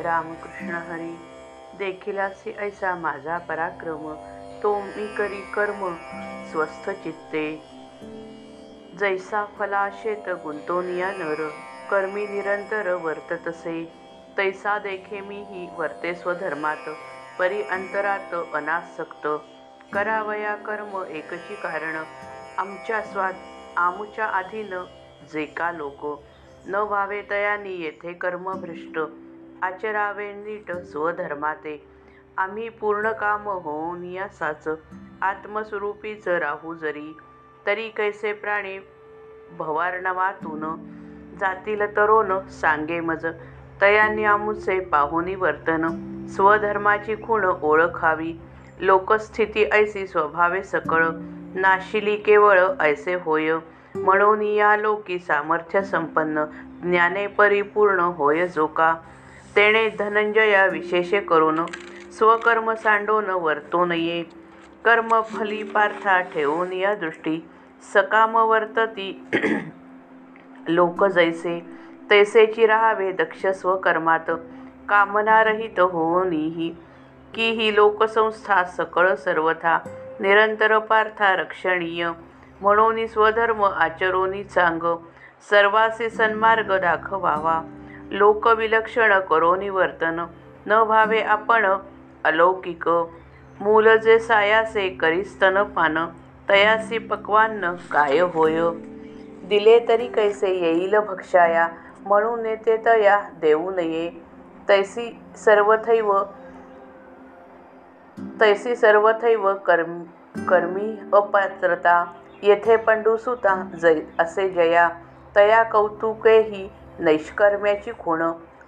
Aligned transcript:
रामकृष्ण 0.00 0.70
हरी 0.70 1.18
देखीलासी 1.78 2.50
ऐसा 2.58 2.94
माझा 2.94 3.38
पराक्रम 3.38 4.14
तो 4.62 4.80
मी 4.80 5.06
करी 5.16 5.40
कर्म 5.54 5.94
स्वस्थ 6.52 6.90
चित्ते. 6.90 7.62
जैसा 8.98 9.44
फलाशेत 9.44 10.28
गुंतोनिया 10.28 11.10
नर 11.10 11.48
कर्मी 11.90 12.26
निरंतर 12.26 12.94
वर्ततसे 12.94 13.92
तैसा. 14.36 14.78
देखे 14.78 15.20
मी 15.20 15.42
ही 15.48 15.68
वर्ते 15.76 16.14
स्वधर्मात 16.14 16.88
परी 17.38 17.62
अंतरात 17.62 18.34
अनासक्त. 18.54 19.26
करावया 19.92 20.54
कर्म 20.54 21.04
एकची 21.08 21.54
कारण 21.54 22.04
आमच्या 22.58 23.00
स्वाद 23.02 23.34
आमुच्या 23.76 24.26
अधीन 24.26 24.84
जे 25.32 25.44
का 25.46 25.72
लोक. 25.72 26.22
न 26.66 26.74
व्हावे 26.74 27.22
तयानी 27.30 27.74
येथे 27.80 28.12
कर्मभ्रष्ट 28.12 28.98
आचरावे 29.62 30.32
नीट 30.32 30.70
स्वधर्माते. 30.72 31.82
आम्ही 32.36 32.68
पूर्ण 32.68 33.12
काम 33.12 33.48
होऊन 33.48 34.04
यासाच 34.04 34.68
आत्मस्वरूपीच 35.22 36.28
राहू 36.28 36.74
जरी. 36.74 37.12
तरी 37.66 37.88
कैसे 37.88 38.32
प्राणी 38.32 38.78
भवार्णवातून 39.58 40.64
जातील 41.40 41.82
तरोन 41.96 42.38
सांगे 42.50 43.00
मज. 43.00 43.26
तयानी 43.82 44.24
आमुचे 44.24 44.78
पाहुनी 44.80 45.34
वर्तन 45.34 45.86
स्वधर्माची 46.28 47.14
खूण 47.22 47.44
ओळखावी. 47.44 48.32
लोकस्थिती 48.80 49.64
ऐसी 49.72 50.06
स्वभावे 50.06 50.62
सकळ. 50.62 51.04
नाशिली 51.54 52.16
केवळ 52.16 52.60
ऐसे 52.80 53.14
होय. 53.14 53.52
म्हणून 53.94 54.42
या 54.42 54.76
लोकी 54.76 55.18
सामर्थ्य 55.18 55.82
संपन्न 55.82 56.44
ज्ञाने 56.82 57.26
परिपूर्ण 57.26 58.00
होय 58.00 58.46
जो 58.46 58.66
का 58.66 58.94
तेणे 59.58 59.88
धनंजया 59.88 60.66
विशेषे 60.66 61.20
करून 61.20 61.66
स्वकर्म 62.12 62.74
सांडोन 62.74 63.24
वर्तो 63.24 63.84
नये 63.84 64.22
कर्म 64.84 65.20
फली 65.20 65.62
पार्था 65.62 66.20
ठेवून 66.20 66.72
या 66.72 66.94
दृष्टी. 66.94 67.48
सकाम 67.94 68.34
वर्तती 68.34 69.26
लोक 70.68 71.04
जैसे. 71.04 71.66
तैसेची 72.10 72.66
राहावे 72.66 73.12
दक्ष 73.12 73.46
स्वकर्मात. 73.46 74.30
कामनारहित 74.88 75.80
होऊनही 75.80 76.76
की 77.34 77.50
ही 77.50 77.74
लोकसंस्था 77.74 78.64
सकळ 78.64 79.14
सर्वथा. 79.14 79.78
निरंतर 80.20 80.78
पार्था 80.78 81.36
रक्षणीय. 81.36 82.10
म्हणून 82.60 83.06
स्वधर्म 83.06 83.64
आचरोनी 83.64 84.44
चांग. 84.44 84.96
सर्वासे 85.50 86.10
सन्मार्ग 86.10 86.80
दाखवावा. 86.80 87.62
लोकविलक्षण 88.10 89.18
करोनी 89.20 89.68
वर्तन 89.68 90.24
न 90.66 90.84
भावे 90.84 91.20
आपण 91.22 91.66
अलौकिक। 92.24 92.88
मूल 93.60 93.96
जे 93.96 94.18
सायासे 94.18 94.88
करी 95.00 95.22
पान 95.76 95.98
तयासी 96.48 96.98
पक्वान्न 96.98 97.72
काय 97.92 98.18
होय? 98.18 98.60
दिले 99.48 99.78
तरी 99.88 100.06
कैसे 100.06 100.50
येईल 100.54 100.98
भक्षाया? 100.98 101.68
म्हणून 102.06 102.46
येते 102.46 102.76
तया 102.76 103.20
देऊ 103.40 103.70
नये। 103.70 104.10
तैसी 104.68 105.10
सर्वथैव 105.36 106.12
तैसी 108.40 108.74
सर्वथैव 108.76 109.52
कर्म 109.66 110.02
कर्मी 110.48 110.96
अपात्रता। 111.12 112.04
येथे 112.42 112.76
पंडुसुता 112.76 113.54
जै 113.82 114.00
असे 114.18 114.48
जया। 114.48 114.88
तया 115.36 115.62
कौतुकेही 115.62 116.68
नैष्कर्म्याची 116.98 117.90
खूण. 117.98 118.22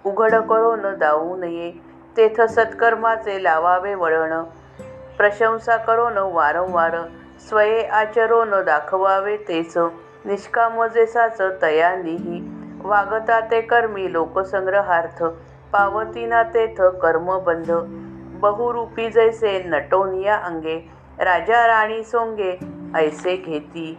उघड 0.05 0.33
न 0.53 0.95
दावू 0.99 1.35
नये. 1.37 1.71
तेथ 2.17 2.41
सत्कर्माचे 2.41 3.43
लावावे 3.43 3.95
वळण. 3.95 4.43
प्रशंसा 5.17 5.77
करून 5.77 6.17
वारंवार. 6.17 6.95
स्वये 7.49 7.83
आचरोन 7.87 8.63
दाखवावे 8.63 9.37
तेच. 9.37 9.77
निष्काम 10.25 10.85
जेसाच 10.85 11.41
तयानीही 11.61 12.41
वागता 12.83 13.39
ते 13.39 13.61
कर्मी 13.61 14.13
लोकसंग्रहार्थ. 14.13 15.23
पावतीना 15.73 16.43
तेथ 16.43 16.81
कर्मबंध 16.81 17.71
बहुरूपी 18.41 19.09
जैसे 19.09 19.63
नटोनिया 19.63 20.35
अंगे. 20.35 20.91
राजा 21.19 21.67
राणी 21.67 22.03
सोंगे 22.03 22.59
ऐसे 22.95 23.35
घेती. 23.35 23.97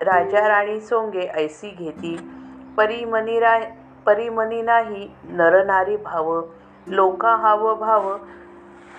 राजा 0.00 0.48
राणी 0.48 0.80
सोंगे 0.80 1.20
ऐसी 1.20 1.68
घेती. 1.68 2.41
परिमनिरा 2.76 3.58
परिमनी 4.06 4.62
नाही 4.62 5.08
नरनारी 5.24 5.96
भाव. 5.96 6.42
लोका 6.86 7.34
हाव 7.36 7.74
भाव 7.74 8.16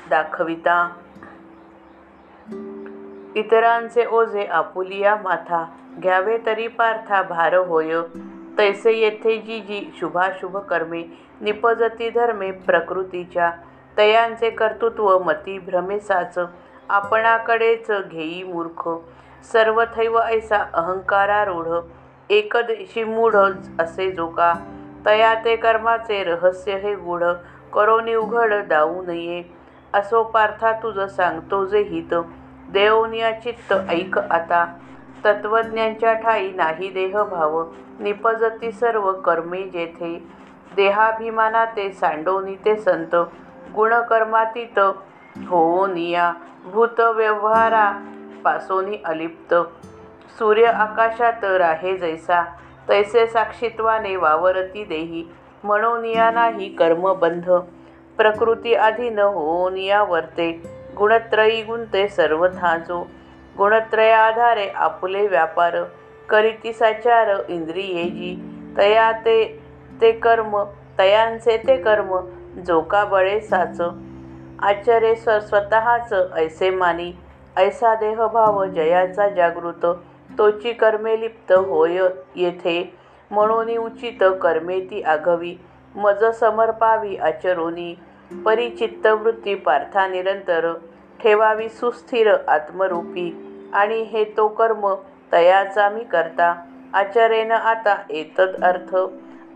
दाखविता. 0.10 0.90
इतरांचे 3.36 4.06
ओझे 4.06 4.46
आपुलिया 4.46 5.16
माथा. 5.16 5.66
घ्यावे 5.98 6.38
तरी 6.46 6.68
पार्था 6.68 7.22
भार 7.22 7.54
होय. 7.54 7.96
तैसे 8.58 8.92
येथे 8.92 9.38
जी 9.38 9.60
जी 9.60 9.94
शुभाशुभ 10.00 10.58
कर्मे 10.58 11.04
निपजती 11.42 12.10
धर्मे 12.10 12.52
प्रकृतीच्या. 12.52 13.52
तयांचे 13.98 14.50
कर्तृत्व 14.50 15.20
मती 15.20 15.60
भ्रमेसाच 15.60 16.40
आपणाकडेच 16.90 17.92
घेई 17.92 18.44
मूर्ख. 18.44 18.90
सर्वथैव 19.44 20.20
ऐसा 20.20 20.66
अहंकारारूढ. 20.74 21.68
एकदेशी 22.30 23.04
मूढ 23.04 23.36
असे 23.80 24.12
जो 24.12 24.28
का 24.28 24.54
तया 25.06 25.34
ते 25.36 25.56
कर्माचे 25.56 26.24
रहस्य 26.24 26.78
हे 26.78 26.96
गुढ. 26.96 27.24
करोनी 27.74 28.16
उघड 28.16 28.54
दाऊ 28.68 29.04
नये. 29.06 29.44
असो 29.94 30.24
पार्था 30.24 30.72
तुझं 30.72 31.08
सांगतो 31.08 31.66
जे 31.66 31.80
हित. 31.80 32.14
देवनिया 32.70 33.32
चित्त 33.32 33.74
ऐक 33.90 34.18
आता. 34.18 34.66
तत्वज्ञांच्या 35.26 36.14
ठाई 36.14 36.52
नाही 36.52 36.90
देह 36.90 37.24
भाव. 37.24 37.64
निपजती 38.00 38.72
सर्व 38.72 39.12
कर्मे 39.12 39.64
जेथे. 39.64 40.24
देहाभिमाना 40.76 41.66
ते 41.66 41.92
सांडोनी 41.92 42.56
ते 42.56 42.76
संत. 42.76 43.16
गुणकर्मातीत 43.76 44.80
होनिया 45.38 46.34
भूत 46.66 47.00
व्यवहारा 47.00 47.92
पासोनी 48.44 48.98
अलिप्त. 49.06 49.54
सूर्य 50.30 50.66
आकाशात 50.66 51.44
राहे 51.44 51.98
जैसा. 51.98 52.42
तैसे 52.90 53.28
साक्षीत्वाने 53.28 54.16
वावरती 54.16 54.84
देही. 54.84 55.26
म्हणूनिया 55.64 56.32
नाही 56.32 56.76
कर्मबंध 56.76 57.52
प्रकृती 58.18 58.74
अधीन 58.74 59.20
या 59.78 60.04
वर्ते 60.04 60.62
गुणत्रयी 60.98 61.64
गुंते 61.64 62.08
सर्वथा 62.08 62.78
जो. 62.78 63.08
गुणत्रयाधारे 63.58 64.68
आपुले 64.68 65.28
व्यापार. 65.28 65.76
करीती 66.30 66.74
साचार 66.74 67.28
इंद्रियेजी. 67.50 68.36
तया 68.78 69.12
ते 69.12 69.64
ते 70.02 70.12
कर्म 70.12 70.64
तयांचे 71.00 71.58
ते 71.58 71.78
कर्म 71.78 72.20
जो 72.68 72.82
का 72.82 73.06
बळे 73.06 73.40
साच. 73.40 73.82
आचरे 74.60 75.16
स्व 75.16 75.40
स्वतःच 75.40 76.14
ऐसे 76.36 76.70
मानी. 76.70 77.14
ऐसा 77.58 77.96
देहभाव 77.96 78.66
जयाचा 78.66 79.30
जागृत. 79.30 79.86
तोची 80.38 80.74
कर्मे 80.74 81.20
लिप्त 81.20 81.52
होय 81.52 82.02
येथे. 82.36 82.98
म्हणून 83.32 83.78
उचित 83.78 84.24
कर्मे 84.42 84.80
ती 84.80 85.02
आघवी. 85.02 85.56
मज 85.96 86.26
समर्पावी 86.26 87.18
आचरोनी. 87.18 87.96
परिचित्तवृत्ती 88.46 89.56
पार्था 89.56 90.08
निरंतर. 90.08 90.74
ठेवावी 91.24 91.70
सुस्थिर 91.70 92.36
आत्मरूपी. 92.48 93.50
आणि 93.74 94.02
हे 94.02 94.24
तो 94.24 94.48
कर्म 94.48 94.96
तयाचा 95.34 95.90
मी 95.90 96.04
करता. 96.04 96.66
आचरेन 96.94 97.52
आता 97.52 98.02
एतद 98.10 98.64
अर्थ. 98.64 98.96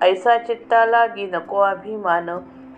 ऐसा 0.04 0.38
चित्ता 0.38 0.86
लागी 0.86 1.26
नको 1.26 1.58
अभिमान. 1.58 2.30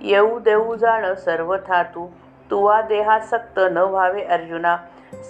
येऊ 0.01 0.39
देऊ 0.39 0.75
जाण 0.75 1.13
सर्वथा 1.13 1.83
तू. 1.83 2.07
तुवा 2.51 2.81
देहासक्त 2.81 3.59
न 3.71 3.77
व्हावे 3.77 4.23
अर्जुना. 4.23 4.77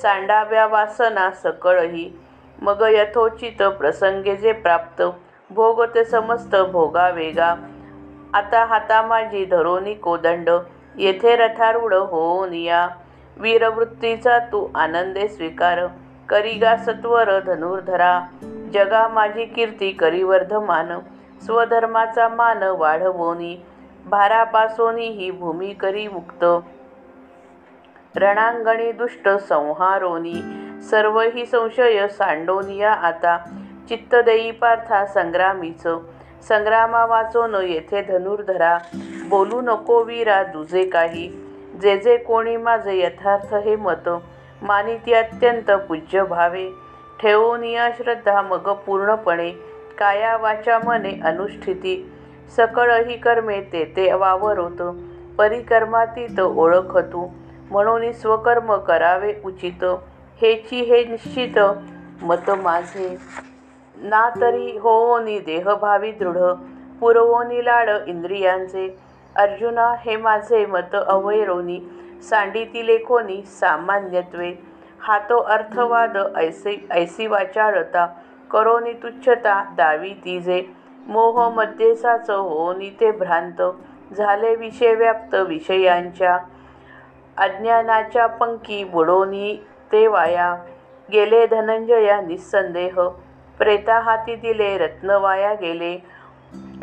सांडाव्या 0.01 0.67
वासना 0.67 1.31
सकळही. 1.31 2.11
मग 2.61 2.81
यथोचित 2.81 3.61
प्रसंगे 3.61 4.35
जे 4.35 4.51
प्राप्त 4.51 5.01
भोग 5.51 5.83
ते 5.83 6.03
समस्त 6.03 6.55
भोगा 6.55 7.09
वेगा 7.09 7.55
आता 8.33 8.65
हाता 8.65 9.01
माझी 9.01 9.45
धरोनी 9.45 9.93
कोदंड 9.93 10.49
येथे 10.97 11.35
रथारूढ 11.35 11.93
होऊन 11.93 12.53
या. 12.53 12.87
वीरवृत्तीचा 13.37 14.39
तू 14.39 14.67
आनंदे 14.75 15.27
स्वीकार 15.27 15.79
करिगा 16.29 16.75
सत्वर 16.77 17.39
धनुर्धरा. 17.39 18.19
जगा 18.73 19.07
माझी 19.07 19.45
कीर्ती 19.45 19.91
करीवर्धमान 19.91 20.99
स्वधर्माचा 21.41 22.29
मान 22.29 22.63
वाढवोनी. 22.63 23.65
भारापासोनी 24.09 25.07
ही 25.07 25.31
भूमी 25.31 25.73
करी 25.73 26.07
मुक्त. 26.07 26.43
रणांगणी 28.15 28.91
दुष्ट 28.91 29.29
संहारोनी. 29.29 30.68
सर्व 30.81 31.19
ही 31.21 31.45
संशय 31.45 32.07
सांडोनिया 32.07 32.91
आता 32.91 33.37
चित्त 33.89 34.15
देई 34.15 34.51
पार्था 34.51 35.05
संग्रामीच. 35.05 35.87
संग्रामा 36.47 37.05
वाचोन 37.05 37.55
येथे 37.55 38.01
धनुर्धरा. 38.01 38.77
बोलू 39.29 39.61
नको 39.61 40.03
वीरा 40.03 40.43
दुजे 40.43 40.83
काही. 40.85 41.27
जे 41.81 41.97
जे 41.97 42.17
कोणी 42.17 42.57
माझे 42.57 42.97
यथार्थ 42.99 43.53
हे 43.53 43.75
मत 43.75 44.09
मानिती 44.61 45.13
अत्यंत 45.13 45.71
पूज्य 45.71 46.23
भावे. 46.23 46.69
ठेवोनिया 47.19 47.89
श्रद्धा 47.97 48.41
मग 48.41 48.69
पूर्णपणे 48.85 49.51
काया 49.97 50.37
वाचा 50.37 50.79
मने 50.85 51.19
अनुष्ठिती. 51.25 52.11
सकळही 52.55 53.17
कर्मे 53.17 53.61
ते 53.61 53.93
ते 53.95 54.13
वावरोत 54.13 54.81
परिकर्मातीत 55.37 56.39
ओळखतू. 56.39 57.27
म्हणून 57.71 58.11
स्वकर्म 58.11 58.75
करावे 58.77 59.33
उचित. 59.45 59.85
हेची 60.41 60.81
हे 60.81 61.03
निश्चित 61.05 61.57
मत 62.21 62.49
माझे. 62.49 63.17
ना 63.95 64.29
तरी 64.41 64.77
होवोनी 64.77 65.39
देहभावी 65.39 66.11
दृढ 66.11 66.37
पुरवोनी 66.99 67.65
लाड 67.65 67.89
इंद्रियांचे. 68.07 68.87
अर्जुना 69.35 69.93
हे 69.99 70.15
माझे 70.17 70.65
मत 70.65 70.95
अवैरोनी 70.95 71.79
सांडिती 72.29 72.85
लेखोनी 72.87 73.41
सामान्यत्वे. 73.59 74.51
हातो 75.01 75.37
अर्थवाद 75.37 76.17
ऐसे 76.35 76.87
ऐसी 76.91 77.27
वाचाळता 77.27 78.05
करोनी 78.51 78.93
तुच्छता 78.93 79.63
दावी 79.77 80.13
तिजे. 80.25 80.61
मोह 81.07 81.49
मध्येसाच 81.49 82.29
होनी 82.29 82.89
ते 82.99 83.11
भ्रांत 83.11 83.61
झाले 84.13 84.55
विषय 84.55 84.93
व्याप्त 84.95 85.35
विषयांच्या 85.35 86.37
अज्ञानाच्या 87.37 88.27
पंकी 88.27 88.83
बुडोनी 88.83 89.55
ते 89.91 90.07
वाया. 90.07 90.55
गेले 91.11 91.47
धनंजया 91.47 92.21
निस्संदेह. 92.21 93.01
प्रेता 93.59 93.99
हाती 93.99 94.35
दिले 94.35 94.77
रत्न 94.77 95.09
वाया 95.09 95.53
गेले. 95.53 95.97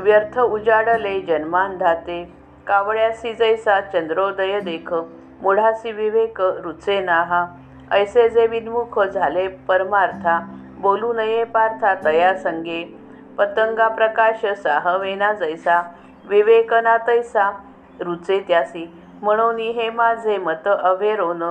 व्यर्थ 0.01 0.39
उजाडले 0.39 1.21
जन्मांधाते 1.21 2.33
कावळ्यासी 2.67 3.35
जैसा 3.35 3.81
चंद्रोदय 3.81 4.61
देख. 4.61 4.95
मुढासी 5.43 5.93
विवेक 5.93 6.41
रुचे 6.41 7.01
नाहा. 7.01 7.47
ऐसे 7.93 8.29
जे 8.29 8.47
विन्मुख 8.47 9.05
झाले 9.05 9.49
परमार्था 9.49 10.41
बोलू 10.79 11.13
नये 11.13 11.45
पार्था 11.45 11.95
तया 11.95 12.35
संगे. 12.35 12.99
पतंगा 13.39 13.89
प्रकाश 13.89 14.47
साहवेना 14.47 15.33
जैसा 15.33 15.95
विवेकना 16.29 16.97
तैसा 16.97 17.51
रुचे 18.01 18.45
त्यासी. 18.49 19.03
म्हणून 19.23 19.59
हे 19.59 19.91
माझे 19.91 20.39
मत 20.39 20.69
अवेरोन. 20.69 21.43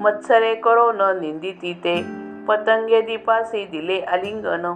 मत्सरे 0.00 0.54
करोन 0.54 1.20
निंदिती 1.20 1.72
ते. 1.72 2.04
पतंगे 2.48 3.00
दीपासी 3.00 3.64
दिले 3.64 4.00
आलिंगन 4.00 4.74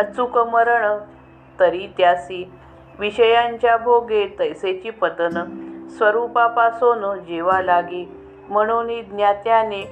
अचूक 0.00 0.38
मरण 0.38 0.98
तरी 1.60 1.86
त्यासी. 1.98 2.50
विषयांच्या 2.98 3.76
भोगे 3.76 4.36
तैसेची 4.38 4.90
पतन. 4.90 5.44
स्वरूपापासून 5.88 7.24
जीवा 7.24 7.62
लागी. 7.62 8.08
म्हणून 8.48 8.86
ज्ञात्याने 8.86 9.88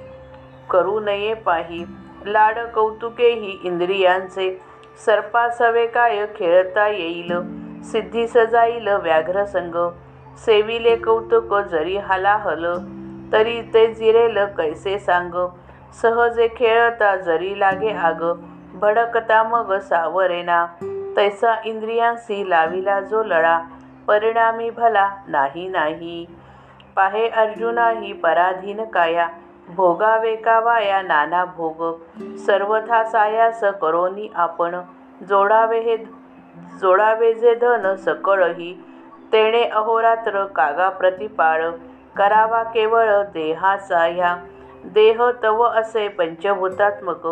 करू 0.71 1.01
नये 1.01 1.35
पाही. 1.35 1.85
लाड 2.25 2.59
कौतुकेही 2.59 3.59
इंद्रियांचे. 3.65 4.61
सर्पासवे 5.07 5.87
काय 5.87 6.27
खेळता 6.37 6.89
येईल? 6.89 7.33
सिद्धी 7.83 8.27
सजाईल 8.27 8.89
व्याघ्रसंग. 8.89 9.91
सेविले 10.37 10.97
कौतुक 10.97 11.55
जरी 11.55 11.97
हलाहल. 11.97 12.67
तरी 13.33 13.61
ते 13.75 13.87
जिरेल 13.95 14.39
कैसे 14.57 14.99
सांग? 14.99 15.35
सहजे 16.03 16.49
खेळता 16.49 17.17
जरी 17.17 17.61
लागे 17.61 17.93
आग 17.93 18.23
भडकता 18.75 19.43
मग 19.43 19.73
सावरेना 19.79 20.67
तैसा 21.17 21.55
इंद्रियांसी 21.65 22.51
लाविला 22.51 23.01
जो 23.01 23.23
लढा 23.23 23.59
परिणामी 24.09 24.71
भला 24.71 25.09
नाही 25.29 25.69
नाही. 25.69 26.27
पाहे 26.97 27.29
अर्जुनाही 27.29 28.13
पराधीन 28.13 28.85
काया 28.85 29.29
भोगावे 29.69 30.37
का 30.37 30.59
वाया 30.61 31.03
नाना 31.03 31.45
भोग? 31.45 31.83
सर्वथा 32.37 33.05
सायास 33.05 33.65
करोनी 33.83 34.29
आपण 34.35 34.81
जोडावे 35.29 35.81
हे 35.81 35.97
जोडावे 36.81 37.33
जे 37.35 37.55
धन 37.55 37.95
सकळही. 37.95 38.73
तेणे 39.33 39.65
अहोरात्र 39.65 40.45
कागा 40.45 40.89
प्रतिपाळ 40.89 41.71
करावा 42.17 42.63
केवळ 42.63 43.23
देहाचा 43.23 44.05
ह्या 44.05 44.37
देह 44.85 45.23
तव 45.43 45.63
असे 45.63 46.09
पंचभूतात्मक. 46.09 47.27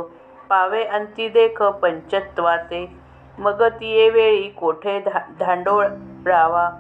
पावे 0.49 0.85
अंती 0.85 1.29
देख 1.29 1.63
पंचत्वाते. 1.63 2.97
मग 3.39 3.63
तिये 3.63 4.11
वेळी 4.11 4.49
कोठे 4.49 5.01
धा 5.01 5.19
धांडोळावा. 5.41 6.71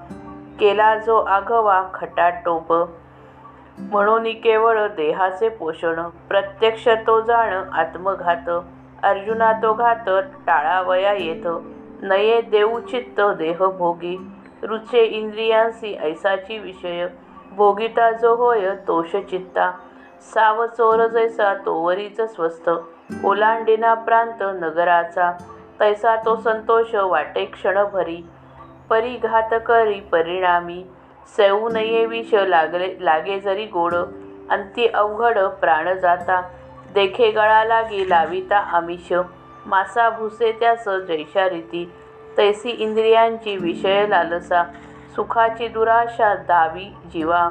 केला 0.60 0.98
जो 0.98 1.16
आघवा 1.16 1.82
खटाटोप 1.94 2.72
म्हणून 3.78 4.24
केवळ 4.24 4.88
देहाचे 4.88 5.48
पोषण. 5.48 6.08
प्रत्यक्ष 6.28 6.88
तो 7.06 7.20
जाण 7.20 7.52
आत्मघात. 7.72 8.48
अर्जुना 9.02 9.52
तो 9.52 9.72
घात 9.72 10.22
टाळावया 10.46 11.12
येत. 11.12 11.46
नये 12.02 12.40
देऊ 12.40 12.80
चित्त 12.80 13.20
देहभोगी 13.20 14.16
रुचे 14.62 15.02
इंद्रियांसी 15.04 15.98
ऐसाची 16.02 16.58
विषय. 16.58 17.06
भोगिता 17.56 18.10
जो 18.10 18.34
होय 18.34 18.70
तोष 18.88 19.16
चित्ता 19.16 19.70
साव 20.34 20.66
चोर 20.66 21.06
जैसा 21.06 21.54
तोवरीच 21.54 22.20
स्वस्थ. 22.20 22.70
ओलांडिना 23.24 23.94
प्रांत 23.94 24.42
नगराचा. 24.42 25.32
तैसा 25.80 26.16
तो 26.16 26.36
संतोष 26.36 26.94
वाटे 26.94 27.44
क्षणभरी. 27.44 28.22
परिघात 28.90 29.54
करी 29.66 30.00
परिणामी. 30.00 30.84
सेऊ 31.36 31.68
नये 31.68 32.06
विष 32.06 32.34
लागले 32.34 32.96
लागे 33.00 33.40
जरी 33.40 33.64
गोड. 33.64 33.94
अंती 34.50 34.86
अवघड 34.86 35.38
प्राण 35.38 35.98
जाता. 35.98 36.40
देखे 36.94 37.30
गळा 37.30 37.64
लागी 37.64 38.10
लाविता 38.10 38.58
आमिष. 38.58 39.12
मासा 39.66 40.10
भुसे 40.10 40.52
त्यास 40.52 40.88
जैशा 40.88 41.48
रीती 41.48 41.92
तैसी 42.38 42.70
इंद्रियांची 42.70 43.56
विषय 43.56 44.06
लालसा. 44.06 44.62
सुखाची 45.14 45.68
दुराशा 45.68 46.34
दावी 46.34 46.94
जीवा. 47.12 47.48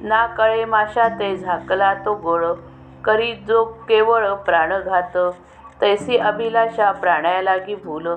ना 0.00 0.26
कळे 0.26 0.64
माशा 0.64 1.08
ते 1.08 1.36
झाकला 1.36 1.94
तो 1.94 2.14
गोळ. 2.14 2.46
करी 3.04 3.34
जो 3.34 3.64
केवळ 3.64 4.34
प्राणघात 4.34 5.16
तैसी 5.80 6.16
अभिलाषा 6.16 6.90
प्राण्यालागी 6.90 7.74
भूल. 7.74 8.08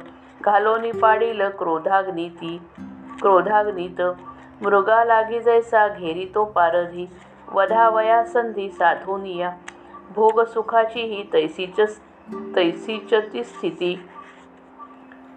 घालोनी 0.42 0.92
पाडील 0.92 1.42
क्रोधाग्निती 1.50 2.62
क्रोधाग्नीत. 3.22 4.02
मृगा 4.62 5.04
लागी 5.04 5.40
जैसा 5.40 5.88
घेरी 5.88 6.26
तो 6.36 6.46
पारधी. 6.46 7.08
वधावया 7.52 8.24
संधी 8.24 8.70
साधूनिया 8.70 9.52
भोग 10.16 10.42
सुखाची 10.42 11.02
ही 11.02 11.24
तैसीच 11.34 11.80
तैसीच 12.56 13.14
ती 13.14 13.44
स्थिती. 13.44 14.10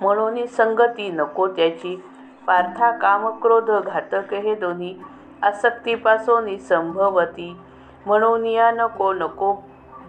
म्हणून 0.01 0.47
संगती 0.47 1.09
नको 1.09 1.47
त्याची. 1.47 2.05
पार्था 2.47 2.91
काम 2.91 3.29
क्रोध 3.29 3.71
घातक 3.71 4.35
हे 4.35 4.55
दोन्ही 4.55 4.95
आसक्तीपासून 5.43 6.57
संभवती. 6.59 7.57
म्हणून 8.07 8.47
या 8.47 8.71
नको 8.71 9.13
नको 9.13 9.55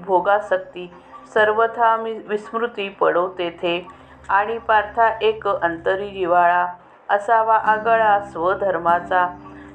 भोगासक्ती. 0.06 0.92
सर्वथा 1.34 1.96
मी 1.98 2.14
विस्मृती 2.28 2.90
पडो 2.90 3.28
तेथे. 3.28 3.88
आणि 4.30 4.58
पार्था 4.58 5.10
एक 5.22 5.48
अंतरी 5.48 6.10
जिव्हाळा 6.10 6.66
असावा 7.10 7.56
आगळा 7.56 8.20
स्वधर्माचा. 8.20 9.28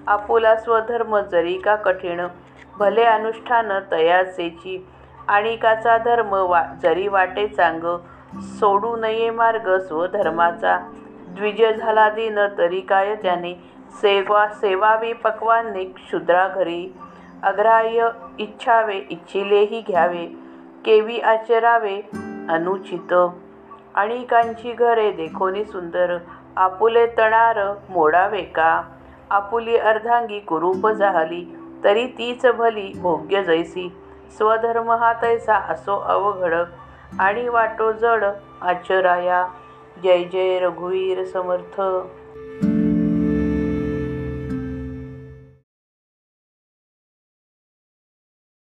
आपुला 0.07 0.57
स्वधर्म 0.57 1.19
जरी 1.19 1.59
का 1.59 1.77
कठीण 1.77 2.27
भले 2.79 3.03
अनुष्ठान 3.03 3.73
तयाचेची 3.91 4.87
आणिकाचा 5.29 5.97
धर्म 5.99 6.33
वा 6.33 6.63
जरी 6.83 7.09
वाटे 7.09 7.47
चांग 7.49 7.83
सोडू 8.41 8.97
नये 8.97 9.31
मार्ग 9.31 9.79
स्वधर्माचा. 9.79 10.79
द्विज 11.31 11.63
झाला 11.79 12.09
दिन 12.09 12.39
तरी 12.59 12.81
काय 12.81 13.15
त्याने 13.15 13.55
सेवा 14.03 14.47
सेवावी 14.49 15.13
पक्वाने 15.13 15.85
क्षुद्रा 15.85 16.49
घरी. 16.49 16.95
अग्राह्य 17.43 18.09
इच्छावे 18.39 18.97
इच्छिलेही 19.11 19.81
घ्यावे. 19.81 20.27
केवी 20.85 21.19
आचरावे 21.19 22.01
अनुचित. 22.49 23.15
अनेकांची 23.95 24.73
घरे 24.73 25.11
देखोनी 25.13 25.65
सुंदर. 25.65 26.17
आपुले 26.57 27.07
तणार 27.07 27.75
मोडावे 27.89 28.43
का? 28.43 28.83
आपुली 29.31 29.77
अर्धांगी 29.77 30.41
कुरूप 30.41 30.89
झाली 30.89 31.57
तरी 31.85 32.07
तीच 32.07 32.47
भली 32.47 32.93
भोग्य 33.03 33.43
जैसी. 33.43 33.93
स्वधर्म 34.37 34.91
हा 34.91 35.13
तैसा 35.13 35.55
असो 35.55 35.97
अवघड. 35.97 36.55
आणि 37.19 37.49
वाटो 37.49 37.93
जड 37.93 38.25
आचराया. 38.63 39.47
जय 40.03 40.25
जय 40.25 40.59
रघुवीर 40.59 41.25
समर्थ. 41.25 41.81